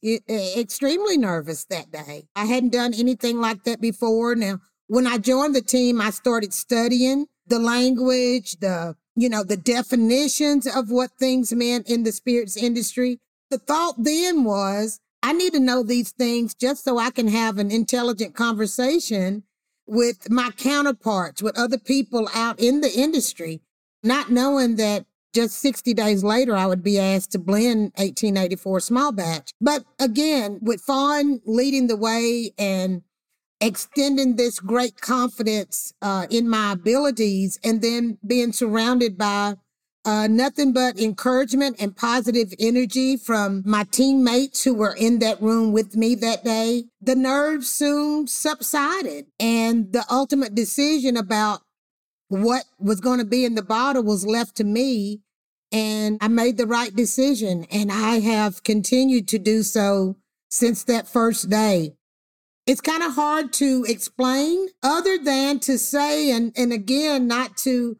extremely 0.57 1.17
nervous 1.17 1.65
that 1.65 1.91
day. 1.91 2.29
I 2.35 2.45
hadn't 2.45 2.71
done 2.71 2.93
anything 2.93 3.39
like 3.39 3.63
that 3.65 3.79
before. 3.79 4.33
Now, 4.35 4.59
when 4.87 5.07
I 5.07 5.17
joined 5.17 5.55
the 5.55 5.61
team, 5.61 6.01
I 6.01 6.09
started 6.09 6.53
studying 6.53 7.27
the 7.45 7.59
language, 7.59 8.57
the, 8.59 8.95
you 9.15 9.29
know, 9.29 9.43
the 9.43 9.57
definitions 9.57 10.67
of 10.67 10.89
what 10.89 11.11
things 11.19 11.53
meant 11.53 11.89
in 11.89 12.03
the 12.03 12.11
spirits 12.11 12.57
industry. 12.57 13.19
The 13.49 13.57
thought 13.57 13.95
then 13.97 14.43
was, 14.43 14.99
I 15.23 15.33
need 15.33 15.53
to 15.53 15.59
know 15.59 15.83
these 15.83 16.11
things 16.11 16.53
just 16.53 16.83
so 16.83 16.97
I 16.97 17.11
can 17.11 17.27
have 17.27 17.57
an 17.57 17.71
intelligent 17.71 18.35
conversation 18.35 19.43
with 19.85 20.29
my 20.29 20.51
counterparts, 20.51 21.41
with 21.41 21.57
other 21.57 21.77
people 21.77 22.29
out 22.33 22.59
in 22.59 22.81
the 22.81 22.91
industry, 22.91 23.61
not 24.03 24.29
knowing 24.29 24.75
that 24.75 25.05
just 25.33 25.59
60 25.59 25.93
days 25.93 26.23
later, 26.23 26.55
I 26.55 26.65
would 26.65 26.83
be 26.83 26.99
asked 26.99 27.31
to 27.33 27.39
blend 27.39 27.93
1884 27.95 28.79
small 28.81 29.11
batch. 29.11 29.51
But 29.61 29.85
again, 29.99 30.59
with 30.61 30.81
Fawn 30.81 31.41
leading 31.45 31.87
the 31.87 31.95
way 31.95 32.51
and 32.57 33.03
extending 33.59 34.35
this 34.35 34.59
great 34.59 35.01
confidence 35.01 35.93
uh, 36.01 36.27
in 36.29 36.49
my 36.49 36.73
abilities 36.73 37.59
and 37.63 37.81
then 37.81 38.17
being 38.25 38.51
surrounded 38.51 39.17
by 39.17 39.55
uh, 40.05 40.25
nothing 40.27 40.71
but 40.71 40.97
encouragement 40.97 41.75
and 41.79 41.97
positive 41.97 42.53
energy 42.59 43.17
from 43.17 43.61
my 43.65 43.83
teammates 43.91 44.63
who 44.63 44.73
were 44.73 44.95
in 44.95 45.19
that 45.19 45.41
room 45.41 45.73
with 45.73 45.97
me 45.97 46.15
that 46.15 46.45
day. 46.45 46.85
The 47.01 47.15
nerves 47.15 47.69
soon 47.69 48.27
subsided, 48.27 49.25
and 49.37 49.91
the 49.91 50.05
ultimate 50.09 50.55
decision 50.55 51.17
about 51.17 51.59
what 52.29 52.63
was 52.79 53.01
going 53.01 53.19
to 53.19 53.25
be 53.25 53.43
in 53.43 53.55
the 53.55 53.61
bottle 53.61 54.03
was 54.03 54.25
left 54.25 54.55
to 54.57 54.63
me. 54.63 55.21
And 55.73 56.17
I 56.21 56.29
made 56.29 56.55
the 56.55 56.67
right 56.67 56.95
decision, 56.95 57.65
and 57.69 57.91
I 57.91 58.19
have 58.19 58.63
continued 58.63 59.27
to 59.29 59.39
do 59.39 59.61
so 59.61 60.15
since 60.49 60.85
that 60.85 61.09
first 61.09 61.49
day 61.49 61.97
it's 62.67 62.81
kind 62.81 63.01
of 63.01 63.15
hard 63.15 63.53
to 63.53 63.85
explain 63.87 64.67
other 64.83 65.17
than 65.17 65.57
to 65.59 65.77
say 65.77 66.29
and 66.29 66.51
and 66.57 66.73
again 66.73 67.25
not 67.25 67.55
to 67.57 67.97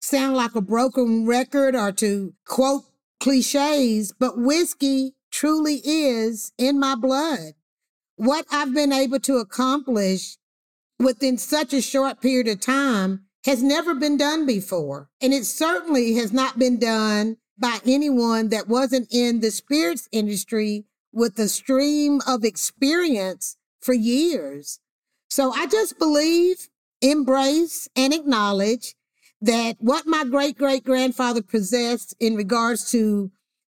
sound 0.00 0.36
like 0.36 0.54
a 0.56 0.60
broken 0.60 1.24
record 1.24 1.74
or 1.74 1.92
to 1.92 2.34
quote 2.44 2.82
cliches 3.20 4.12
but 4.18 4.36
whiskey 4.36 5.14
truly 5.30 5.80
is 5.84 6.52
in 6.58 6.78
my 6.78 6.94
blood. 6.96 7.54
What 8.16 8.44
i've 8.50 8.74
been 8.74 8.92
able 8.92 9.20
to 9.20 9.36
accomplish 9.36 10.36
within 10.98 11.38
such 11.38 11.72
a 11.72 11.80
short 11.80 12.20
period 12.20 12.48
of 12.48 12.60
time 12.60 13.24
has 13.44 13.62
never 13.62 13.94
been 13.94 14.16
done 14.16 14.44
before 14.46 15.08
and 15.20 15.32
it 15.32 15.44
certainly 15.44 16.14
has 16.14 16.32
not 16.32 16.58
been 16.58 16.78
done 16.78 17.36
by 17.56 17.78
anyone 17.86 18.48
that 18.48 18.68
wasn't 18.68 19.06
in 19.12 19.40
the 19.40 19.52
spirits 19.52 20.08
industry 20.10 20.86
with 21.12 21.38
a 21.38 21.48
stream 21.48 22.20
of 22.26 22.44
experience 22.44 23.56
for 23.80 23.94
years. 23.94 24.80
So 25.28 25.52
I 25.52 25.66
just 25.66 25.98
believe, 25.98 26.68
embrace, 27.02 27.88
and 27.96 28.12
acknowledge 28.12 28.94
that 29.40 29.76
what 29.78 30.06
my 30.06 30.24
great 30.24 30.58
great 30.58 30.84
grandfather 30.84 31.42
possessed 31.42 32.14
in 32.18 32.34
regards 32.34 32.90
to 32.90 33.30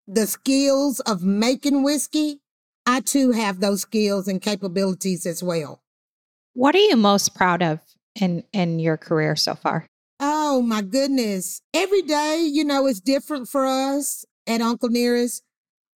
the 0.07 0.27
skills 0.27 0.99
of 1.01 1.23
making 1.23 1.83
whiskey, 1.83 2.41
I 2.85 2.99
too 2.99 3.31
have 3.31 3.59
those 3.59 3.81
skills 3.81 4.27
and 4.27 4.41
capabilities 4.41 5.25
as 5.25 5.41
well. 5.41 5.81
What 6.53 6.75
are 6.75 6.79
you 6.79 6.95
most 6.95 7.35
proud 7.35 7.63
of 7.63 7.79
in 8.15 8.43
in 8.53 8.79
your 8.79 8.97
career 8.97 9.35
so 9.35 9.55
far? 9.55 9.87
Oh 10.19 10.61
my 10.61 10.81
goodness. 10.81 11.61
Every 11.73 12.01
day, 12.01 12.47
you 12.49 12.63
know, 12.63 12.87
is 12.87 13.01
different 13.01 13.49
for 13.49 13.65
us 13.65 14.25
at 14.47 14.61
Uncle 14.61 14.89
Nearest. 14.89 15.43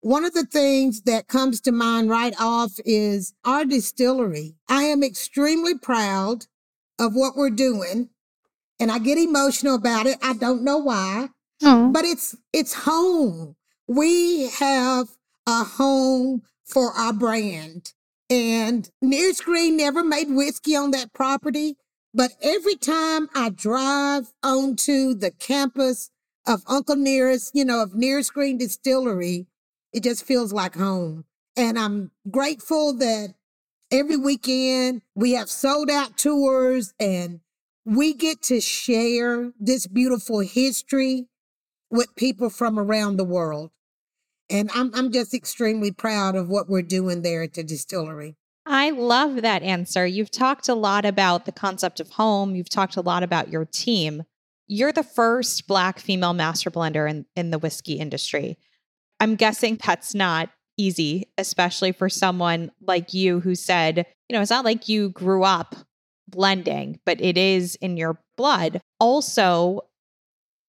One 0.02 0.24
of 0.24 0.32
the 0.32 0.46
things 0.46 1.02
that 1.02 1.28
comes 1.28 1.60
to 1.62 1.72
mind 1.72 2.08
right 2.08 2.34
off 2.40 2.72
is 2.84 3.34
our 3.44 3.64
distillery. 3.64 4.54
I 4.68 4.84
am 4.84 5.02
extremely 5.02 5.76
proud 5.76 6.46
of 6.98 7.14
what 7.14 7.36
we're 7.36 7.50
doing 7.50 8.08
and 8.80 8.90
I 8.90 8.98
get 8.98 9.18
emotional 9.18 9.74
about 9.74 10.06
it. 10.06 10.18
I 10.22 10.32
don't 10.32 10.64
know 10.64 10.78
why, 10.78 11.28
oh. 11.62 11.90
but 11.92 12.04
it's 12.04 12.34
it's 12.52 12.72
home. 12.72 13.54
We 13.86 14.48
have 14.48 15.08
a 15.46 15.64
home 15.64 16.42
for 16.64 16.92
our 16.92 17.12
brand. 17.12 17.92
And 18.30 18.88
Nearest 19.02 19.44
Green 19.44 19.76
never 19.76 20.02
made 20.02 20.30
whiskey 20.30 20.76
on 20.76 20.92
that 20.92 21.12
property, 21.12 21.76
but 22.14 22.30
every 22.42 22.76
time 22.76 23.28
I 23.34 23.50
drive 23.50 24.32
onto 24.42 25.14
the 25.14 25.32
campus 25.32 26.10
of 26.46 26.62
Uncle 26.66 26.96
Nearest, 26.96 27.50
you 27.54 27.64
know, 27.64 27.82
of 27.82 27.94
Nearest 27.94 28.32
Green 28.32 28.56
Distillery, 28.56 29.46
it 29.92 30.02
just 30.02 30.24
feels 30.24 30.52
like 30.52 30.74
home. 30.74 31.24
And 31.56 31.78
I'm 31.78 32.10
grateful 32.30 32.94
that 32.98 33.34
every 33.90 34.16
weekend 34.16 35.02
we 35.14 35.32
have 35.32 35.50
sold 35.50 35.90
out 35.90 36.16
tours 36.16 36.94
and 37.00 37.40
we 37.84 38.14
get 38.14 38.42
to 38.42 38.60
share 38.60 39.52
this 39.58 39.86
beautiful 39.86 40.40
history 40.40 41.26
with 41.90 42.14
people 42.16 42.50
from 42.50 42.78
around 42.78 43.16
the 43.16 43.24
world. 43.24 43.70
And 44.48 44.70
I'm, 44.74 44.90
I'm 44.94 45.12
just 45.12 45.34
extremely 45.34 45.90
proud 45.90 46.34
of 46.34 46.48
what 46.48 46.68
we're 46.68 46.82
doing 46.82 47.22
there 47.22 47.42
at 47.42 47.54
the 47.54 47.62
distillery. 47.62 48.36
I 48.66 48.90
love 48.90 49.42
that 49.42 49.62
answer. 49.62 50.06
You've 50.06 50.30
talked 50.30 50.68
a 50.68 50.74
lot 50.74 51.04
about 51.04 51.46
the 51.46 51.52
concept 51.52 51.98
of 51.98 52.10
home. 52.10 52.54
You've 52.54 52.68
talked 52.68 52.96
a 52.96 53.00
lot 53.00 53.22
about 53.22 53.48
your 53.48 53.64
team. 53.64 54.24
You're 54.66 54.92
the 54.92 55.02
first 55.02 55.66
Black 55.66 55.98
female 55.98 56.34
master 56.34 56.70
blender 56.70 57.08
in, 57.10 57.26
in 57.34 57.50
the 57.50 57.58
whiskey 57.58 57.94
industry. 57.94 58.58
I'm 59.20 59.36
guessing 59.36 59.78
that's 59.84 60.14
not 60.14 60.50
easy, 60.76 61.28
especially 61.38 61.92
for 61.92 62.08
someone 62.08 62.70
like 62.80 63.12
you 63.12 63.40
who 63.40 63.54
said, 63.54 64.06
you 64.28 64.34
know, 64.36 64.40
it's 64.40 64.50
not 64.50 64.64
like 64.64 64.88
you 64.88 65.10
grew 65.10 65.44
up 65.44 65.76
blending, 66.26 66.98
but 67.04 67.20
it 67.20 67.36
is 67.36 67.76
in 67.76 67.96
your 67.96 68.20
blood. 68.36 68.80
Also, 68.98 69.82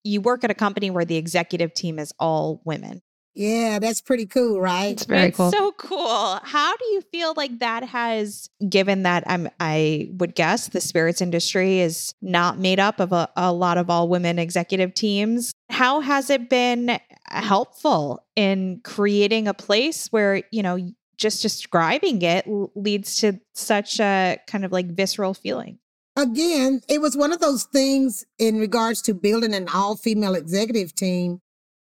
you 0.03 0.19
work 0.19 0.43
at 0.43 0.51
a 0.51 0.55
company 0.55 0.89
where 0.89 1.05
the 1.05 1.15
executive 1.15 1.73
team 1.73 1.99
is 1.99 2.13
all 2.19 2.61
women. 2.65 3.01
Yeah, 3.33 3.79
that's 3.79 4.01
pretty 4.01 4.25
cool, 4.25 4.59
right? 4.59 4.91
It's 4.91 5.05
very 5.05 5.29
it's 5.29 5.37
cool. 5.37 5.51
so 5.51 5.71
cool. 5.77 6.39
How 6.43 6.75
do 6.75 6.85
you 6.87 7.01
feel 7.13 7.33
like 7.37 7.59
that 7.59 7.83
has 7.85 8.49
given 8.67 9.03
that 9.03 9.23
I'm 9.25 9.47
I 9.59 10.09
would 10.17 10.35
guess 10.35 10.67
the 10.67 10.81
spirits 10.81 11.21
industry 11.21 11.79
is 11.79 12.13
not 12.21 12.57
made 12.57 12.79
up 12.79 12.99
of 12.99 13.13
a, 13.13 13.29
a 13.37 13.53
lot 13.53 13.77
of 13.77 13.89
all 13.89 14.09
women 14.09 14.37
executive 14.37 14.93
teams. 14.93 15.53
How 15.69 16.01
has 16.01 16.29
it 16.29 16.49
been 16.49 16.99
helpful 17.33 18.25
in 18.35 18.81
creating 18.83 19.47
a 19.47 19.53
place 19.53 20.07
where, 20.07 20.43
you 20.51 20.63
know, 20.63 20.77
just 21.17 21.41
describing 21.41 22.21
it 22.21 22.45
leads 22.75 23.17
to 23.17 23.39
such 23.53 23.99
a 23.99 24.39
kind 24.47 24.65
of 24.65 24.71
like 24.71 24.87
visceral 24.87 25.33
feeling? 25.33 25.77
Again, 26.15 26.81
it 26.89 26.99
was 26.99 27.15
one 27.15 27.31
of 27.31 27.39
those 27.39 27.63
things 27.63 28.25
in 28.37 28.59
regards 28.59 29.01
to 29.03 29.13
building 29.13 29.53
an 29.53 29.69
all 29.73 29.95
female 29.95 30.35
executive 30.35 30.93
team. 30.93 31.39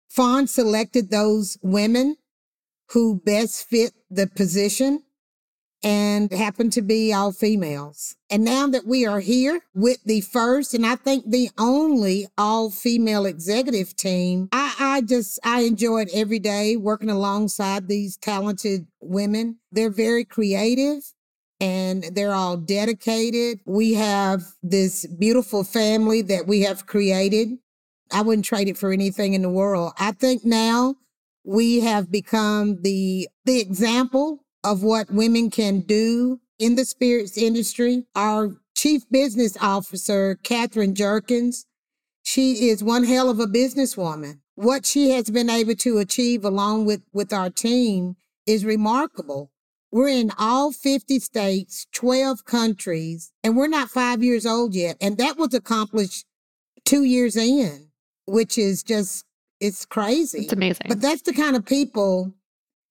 Fawn 0.08 0.46
selected 0.46 1.10
those 1.10 1.58
women 1.62 2.16
who 2.90 3.20
best 3.24 3.68
fit 3.68 3.92
the 4.10 4.26
position 4.26 5.02
and 5.82 6.32
happened 6.32 6.72
to 6.72 6.82
be 6.82 7.12
all 7.12 7.32
females. 7.32 8.16
And 8.30 8.44
now 8.44 8.66
that 8.68 8.86
we 8.86 9.06
are 9.06 9.20
here 9.20 9.60
with 9.74 10.02
the 10.04 10.20
first 10.22 10.74
and 10.74 10.86
I 10.86 10.96
think 10.96 11.30
the 11.30 11.50
only 11.58 12.26
all 12.36 12.70
female 12.70 13.26
executive 13.26 13.94
team, 13.96 14.48
I, 14.52 14.74
I 14.78 15.00
just, 15.02 15.38
I 15.44 15.60
enjoy 15.60 16.02
it 16.02 16.10
every 16.12 16.38
day 16.38 16.76
working 16.76 17.10
alongside 17.10 17.88
these 17.88 18.16
talented 18.16 18.86
women. 19.00 19.58
They're 19.70 19.90
very 19.90 20.24
creative 20.24 21.02
and 21.60 22.04
they're 22.12 22.34
all 22.34 22.56
dedicated. 22.56 23.60
We 23.64 23.94
have 23.94 24.42
this 24.62 25.06
beautiful 25.06 25.64
family 25.64 26.22
that 26.22 26.46
we 26.46 26.62
have 26.62 26.86
created. 26.86 27.58
I 28.12 28.22
wouldn't 28.22 28.44
trade 28.44 28.68
it 28.68 28.78
for 28.78 28.92
anything 28.92 29.34
in 29.34 29.42
the 29.42 29.50
world. 29.50 29.92
I 29.98 30.12
think 30.12 30.44
now 30.44 30.96
we 31.44 31.80
have 31.80 32.10
become 32.10 32.82
the 32.82 33.28
the 33.44 33.60
example 33.60 34.44
of 34.66 34.82
what 34.82 35.10
women 35.12 35.48
can 35.48 35.78
do 35.78 36.40
in 36.58 36.74
the 36.74 36.84
spirits 36.84 37.38
industry. 37.38 38.04
Our 38.16 38.56
chief 38.74 39.08
business 39.10 39.56
officer, 39.60 40.38
Katharine 40.42 40.94
Jerkins, 40.94 41.66
she 42.24 42.68
is 42.68 42.82
one 42.82 43.04
hell 43.04 43.30
of 43.30 43.38
a 43.38 43.46
businesswoman. 43.46 44.40
What 44.56 44.84
she 44.84 45.10
has 45.10 45.30
been 45.30 45.48
able 45.48 45.76
to 45.76 45.98
achieve 45.98 46.44
along 46.44 46.86
with, 46.86 47.02
with 47.12 47.32
our 47.32 47.48
team 47.48 48.16
is 48.44 48.64
remarkable. 48.64 49.52
We're 49.92 50.08
in 50.08 50.32
all 50.36 50.72
50 50.72 51.20
states, 51.20 51.86
12 51.92 52.44
countries, 52.44 53.32
and 53.44 53.56
we're 53.56 53.68
not 53.68 53.88
five 53.88 54.22
years 54.24 54.44
old 54.44 54.74
yet. 54.74 54.96
And 55.00 55.16
that 55.18 55.38
was 55.38 55.54
accomplished 55.54 56.26
two 56.84 57.04
years 57.04 57.36
in, 57.36 57.90
which 58.26 58.58
is 58.58 58.82
just, 58.82 59.24
it's 59.60 59.86
crazy. 59.86 60.40
It's 60.40 60.52
amazing. 60.52 60.86
But 60.88 61.00
that's 61.00 61.22
the 61.22 61.32
kind 61.32 61.54
of 61.54 61.64
people 61.64 62.34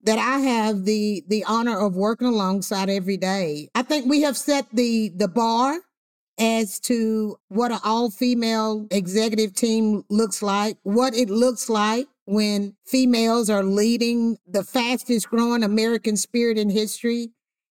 that 0.05 0.19
I 0.19 0.39
have 0.39 0.85
the 0.85 1.24
the 1.27 1.43
honor 1.45 1.77
of 1.79 1.95
working 1.95 2.27
alongside 2.27 2.89
every 2.89 3.17
day. 3.17 3.69
I 3.75 3.81
think 3.81 4.05
we 4.05 4.21
have 4.21 4.38
set 4.38 4.67
the 4.71 5.12
the 5.15 5.27
bar 5.27 5.79
as 6.38 6.79
to 6.81 7.38
what 7.47 7.71
an 7.71 7.79
all 7.83 8.12
female 8.12 8.88
executive 8.91 9.53
team 9.53 10.03
looks 10.09 10.41
like, 10.41 10.77
what 10.83 11.15
it 11.15 11.29
looks 11.29 11.69
like 11.69 12.07
when 12.25 12.75
females 12.85 13.50
are 13.50 13.63
leading 13.63 14.38
the 14.47 14.63
fastest 14.63 15.29
growing 15.29 15.63
American 15.63 16.17
spirit 16.17 16.57
in 16.57 16.69
history 16.69 17.29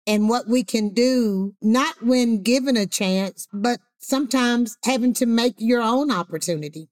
and 0.06 0.28
what 0.28 0.48
we 0.48 0.62
can 0.62 0.90
do, 0.90 1.54
not 1.62 2.02
when 2.02 2.42
given 2.42 2.76
a 2.76 2.86
chance, 2.86 3.48
but 3.52 3.80
sometimes 3.98 4.76
having 4.84 5.14
to 5.14 5.26
make 5.26 5.54
your 5.58 5.80
own 5.80 6.10
opportunity. 6.10 6.88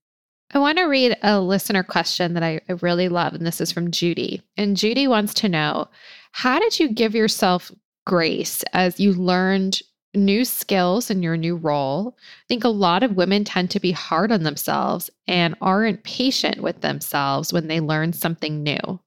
I 0.53 0.59
want 0.59 0.77
to 0.79 0.83
read 0.83 1.17
a 1.23 1.39
listener 1.39 1.81
question 1.81 2.33
that 2.33 2.43
I, 2.43 2.59
I 2.67 2.73
really 2.81 3.07
love, 3.07 3.33
and 3.33 3.47
this 3.47 3.61
is 3.61 3.71
from 3.71 3.89
Judy. 3.89 4.41
And 4.57 4.75
Judy 4.75 5.07
wants 5.07 5.33
to 5.35 5.49
know 5.49 5.87
How 6.33 6.59
did 6.59 6.79
you 6.79 6.89
give 6.89 7.15
yourself 7.15 7.71
grace 8.05 8.63
as 8.73 8.99
you 8.99 9.13
learned 9.13 9.81
new 10.13 10.43
skills 10.43 11.09
in 11.09 11.23
your 11.23 11.37
new 11.37 11.55
role? 11.55 12.17
I 12.17 12.45
think 12.49 12.65
a 12.65 12.69
lot 12.69 13.01
of 13.01 13.15
women 13.15 13.45
tend 13.45 13.71
to 13.71 13.79
be 13.79 13.91
hard 13.91 14.31
on 14.31 14.43
themselves 14.43 15.09
and 15.25 15.55
aren't 15.61 16.03
patient 16.03 16.61
with 16.61 16.81
themselves 16.81 17.53
when 17.53 17.67
they 17.67 17.79
learn 17.79 18.11
something 18.11 18.61
new. 18.61 18.99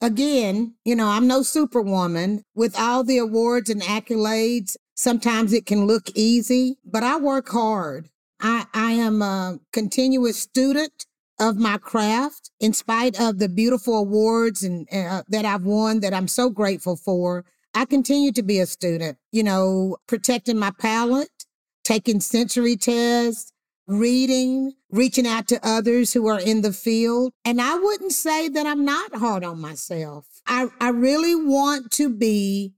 Again, 0.00 0.74
you 0.84 0.94
know, 0.94 1.08
I'm 1.08 1.26
no 1.26 1.42
superwoman. 1.42 2.42
With 2.54 2.78
all 2.78 3.02
the 3.02 3.18
awards 3.18 3.68
and 3.68 3.82
accolades, 3.82 4.76
sometimes 4.94 5.52
it 5.52 5.66
can 5.66 5.86
look 5.86 6.04
easy, 6.14 6.78
but 6.84 7.02
I 7.02 7.16
work 7.16 7.48
hard. 7.48 8.08
I, 8.40 8.66
I 8.72 8.92
am 8.92 9.22
a 9.22 9.58
continuous 9.72 10.38
student 10.38 11.06
of 11.38 11.56
my 11.56 11.78
craft 11.78 12.50
in 12.60 12.72
spite 12.72 13.18
of 13.20 13.38
the 13.38 13.48
beautiful 13.48 13.96
awards 13.96 14.62
and 14.62 14.86
uh, 14.92 15.22
that 15.28 15.44
I've 15.44 15.64
won 15.64 16.00
that 16.00 16.12
I'm 16.12 16.28
so 16.28 16.50
grateful 16.50 16.96
for. 16.96 17.44
I 17.74 17.84
continue 17.84 18.32
to 18.32 18.42
be 18.42 18.58
a 18.58 18.66
student, 18.66 19.16
you 19.32 19.42
know, 19.42 19.96
protecting 20.06 20.58
my 20.58 20.70
palate, 20.70 21.46
taking 21.84 22.20
sensory 22.20 22.76
tests, 22.76 23.52
reading, 23.86 24.72
reaching 24.90 25.26
out 25.26 25.48
to 25.48 25.66
others 25.66 26.12
who 26.12 26.28
are 26.28 26.40
in 26.40 26.62
the 26.62 26.72
field. 26.72 27.32
And 27.44 27.60
I 27.60 27.76
wouldn't 27.76 28.12
say 28.12 28.48
that 28.48 28.66
I'm 28.66 28.84
not 28.84 29.14
hard 29.14 29.44
on 29.44 29.60
myself. 29.60 30.26
I, 30.46 30.68
I 30.80 30.90
really 30.90 31.34
want 31.34 31.90
to 31.92 32.10
be 32.10 32.74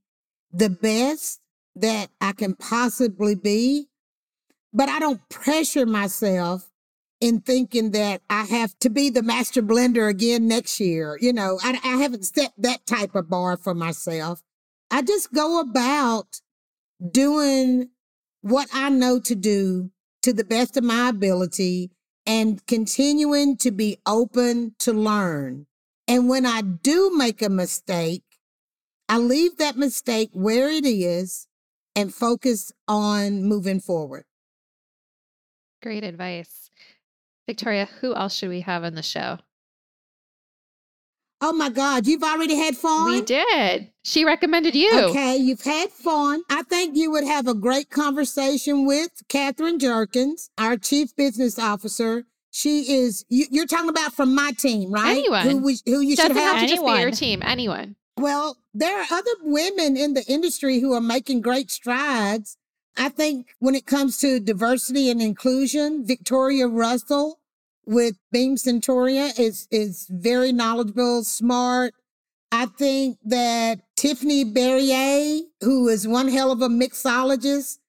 the 0.51 0.69
best 0.69 1.41
that 1.75 2.09
I 2.21 2.33
can 2.33 2.55
possibly 2.55 3.35
be 3.35 3.87
but 4.73 4.89
I 4.89 4.99
don't 4.99 5.27
pressure 5.29 5.85
myself 5.85 6.69
in 7.21 7.39
thinking 7.39 7.91
that 7.91 8.21
I 8.29 8.43
have 8.43 8.77
to 8.79 8.89
be 8.89 9.09
the 9.09 9.23
master 9.23 9.61
blender 9.61 10.09
again 10.09 10.47
next 10.47 10.79
year. 10.79 11.17
You 11.21 11.31
know, 11.31 11.59
I, 11.63 11.79
I 11.83 11.97
haven't 11.97 12.25
set 12.25 12.51
that 12.57 12.85
type 12.85 13.15
of 13.15 13.29
bar 13.29 13.55
for 13.55 13.73
myself. 13.73 14.41
I 14.91 15.03
just 15.03 15.31
go 15.31 15.59
about 15.59 16.41
doing 17.11 17.89
what 18.41 18.67
I 18.73 18.89
know 18.89 19.19
to 19.21 19.35
do 19.35 19.91
to 20.23 20.33
the 20.33 20.43
best 20.43 20.75
of 20.75 20.83
my 20.83 21.09
ability 21.09 21.91
and 22.25 22.65
continuing 22.65 23.57
to 23.57 23.71
be 23.71 23.97
open 24.05 24.75
to 24.79 24.91
learn. 24.93 25.67
And 26.07 26.27
when 26.27 26.45
I 26.45 26.61
do 26.61 27.11
make 27.15 27.41
a 27.41 27.49
mistake, 27.49 28.23
I 29.07 29.17
leave 29.17 29.57
that 29.57 29.77
mistake 29.77 30.29
where 30.33 30.69
it 30.69 30.85
is 30.85 31.47
and 31.95 32.13
focus 32.13 32.71
on 32.87 33.43
moving 33.43 33.79
forward. 33.79 34.25
Great 35.83 36.05
advice. 36.05 36.69
Victoria, 37.45 37.89
who 37.99 38.15
else 38.15 38.33
should 38.33 38.47
we 38.47 38.61
have 38.61 38.85
on 38.85 38.95
the 38.95 39.03
show? 39.03 39.39
Oh 41.41 41.51
my 41.51 41.69
God, 41.69 42.07
you've 42.07 42.23
already 42.23 42.55
had 42.55 42.77
Fawn? 42.77 43.11
We 43.11 43.21
did. 43.21 43.89
She 44.01 44.23
recommended 44.23 44.75
you. 44.75 44.97
Okay, 45.09 45.35
you've 45.35 45.65
had 45.65 45.89
Fawn. 45.89 46.41
I 46.49 46.63
think 46.63 46.95
you 46.95 47.11
would 47.11 47.25
have 47.25 47.49
a 47.49 47.53
great 47.53 47.89
conversation 47.89 48.85
with 48.85 49.23
Katharine 49.27 49.77
Jerkins, 49.77 50.49
our 50.57 50.77
Chief 50.77 51.13
Business 51.17 51.59
Officer. 51.59 52.23
She 52.49 52.93
is, 52.93 53.25
you, 53.27 53.61
are 53.61 53.65
talking 53.65 53.89
about 53.89 54.13
from 54.13 54.33
my 54.33 54.53
team, 54.57 54.89
right? 54.89 55.17
Anyone. 55.17 55.49
Who, 55.49 55.57
we, 55.57 55.79
who 55.85 55.99
you 55.99 56.15
Doesn't 56.15 56.31
should 56.31 56.41
have. 56.41 56.55
have 56.55 56.61
to 56.61 56.67
just 56.69 56.85
be 56.85 56.91
your 57.01 57.11
team. 57.11 57.41
Anyone. 57.43 57.97
Well, 58.15 58.55
there 58.73 58.97
are 59.01 59.07
other 59.11 59.31
women 59.41 59.97
in 59.97 60.13
the 60.13 60.23
industry 60.29 60.79
who 60.79 60.93
are 60.93 61.01
making 61.01 61.41
great 61.41 61.69
strides. 61.69 62.57
I 62.97 63.09
think 63.09 63.55
when 63.59 63.75
it 63.75 63.85
comes 63.85 64.17
to 64.19 64.39
diversity 64.39 65.09
and 65.09 65.21
inclusion, 65.21 66.05
Victoria 66.05 66.67
Russell 66.67 67.39
with 67.85 68.15
Beam 68.31 68.55
Suntory 68.55 69.37
is 69.39 69.67
is 69.71 70.07
very 70.09 70.51
knowledgeable, 70.51 71.23
smart. 71.23 71.93
I 72.51 72.67
think 72.67 73.17
that 73.25 73.79
Tiffany 73.95 74.45
Berrier, 74.45 75.41
who 75.61 75.87
is 75.87 76.07
one 76.07 76.27
hell 76.27 76.51
of 76.51 76.61
a 76.61 76.67
mixologist, 76.67 77.79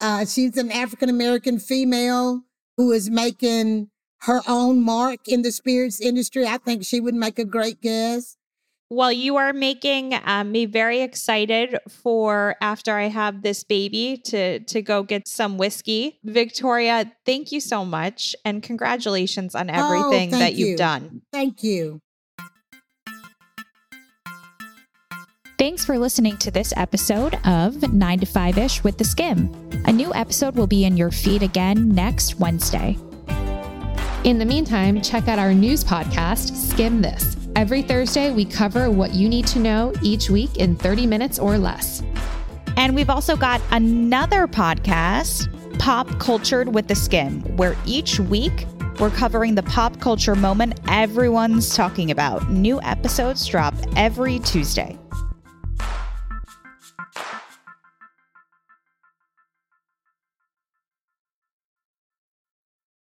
uh, 0.00 0.24
she's 0.24 0.56
an 0.56 0.72
African 0.72 1.10
American 1.10 1.58
female 1.58 2.42
who 2.76 2.90
is 2.92 3.10
making 3.10 3.90
her 4.22 4.40
own 4.48 4.82
mark 4.82 5.28
in 5.28 5.42
the 5.42 5.52
spirits 5.52 6.00
industry. 6.00 6.46
I 6.46 6.56
think 6.56 6.84
she 6.84 7.00
would 7.00 7.14
make 7.14 7.38
a 7.38 7.44
great 7.44 7.82
guest. 7.82 8.38
Well, 8.94 9.10
you 9.10 9.38
are 9.38 9.52
making 9.52 10.14
um, 10.24 10.52
me 10.52 10.66
very 10.66 11.00
excited 11.00 11.76
for 11.88 12.54
after 12.60 12.94
I 12.96 13.08
have 13.08 13.42
this 13.42 13.64
baby 13.64 14.22
to 14.26 14.60
to 14.60 14.82
go 14.82 15.02
get 15.02 15.26
some 15.26 15.58
whiskey. 15.58 16.20
Victoria, 16.22 17.10
thank 17.26 17.50
you 17.50 17.58
so 17.58 17.84
much, 17.84 18.36
and 18.44 18.62
congratulations 18.62 19.56
on 19.56 19.68
everything 19.68 20.30
thank 20.30 20.42
that 20.42 20.54
you've 20.54 20.68
you. 20.68 20.76
done. 20.76 21.22
Thank 21.32 21.64
you. 21.64 22.00
Thanks 25.58 25.84
for 25.84 25.98
listening 25.98 26.36
to 26.36 26.52
this 26.52 26.72
episode 26.76 27.34
of 27.44 27.92
9 27.92 28.20
to 28.20 28.26
5 28.26 28.58
ish 28.58 28.84
with 28.84 28.98
the 28.98 29.04
Skimm. 29.04 29.88
A 29.88 29.92
new 29.92 30.14
episode 30.14 30.54
will 30.54 30.68
be 30.68 30.84
in 30.84 30.96
your 30.96 31.10
feed 31.10 31.42
again 31.42 31.88
next 31.88 32.38
Wednesday. 32.38 32.96
In 34.22 34.38
the 34.38 34.44
meantime, 34.44 35.02
check 35.02 35.26
out 35.26 35.40
our 35.40 35.52
news 35.52 35.82
podcast, 35.82 36.52
Skimm 36.52 37.02
This. 37.02 37.33
Every 37.56 37.82
Thursday, 37.82 38.32
we 38.32 38.44
cover 38.44 38.90
what 38.90 39.14
you 39.14 39.28
need 39.28 39.46
to 39.48 39.60
know 39.60 39.92
each 40.02 40.28
week 40.28 40.56
in 40.56 40.74
30 40.74 41.06
minutes 41.06 41.38
or 41.38 41.56
less. 41.56 42.02
And 42.76 42.96
we've 42.96 43.08
also 43.08 43.36
got 43.36 43.60
another 43.70 44.48
podcast, 44.48 45.48
Pop 45.78 46.18
Cultured 46.18 46.74
with 46.74 46.88
the 46.88 46.94
Skimm, 46.94 47.48
where 47.54 47.76
each 47.86 48.18
week 48.18 48.66
We're 49.00 49.10
covering 49.10 49.56
the 49.56 49.62
pop 49.64 50.00
culture 50.00 50.36
moment 50.36 50.78
everyone's 50.88 51.74
talking 51.74 52.12
about. 52.12 52.48
New 52.48 52.80
episodes 52.82 53.44
drop 53.46 53.74
every 53.96 54.38
Tuesday. 54.38 54.96